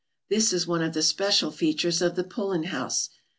This 0.31 0.51
is 0.51 0.65
one 0.65 0.81
of 0.81 0.95
the 0.95 1.03
special 1.03 1.51
features 1.51 2.01
of 2.01 2.15
the 2.15 2.23
Pullen 2.23 2.63
House. 2.63 3.11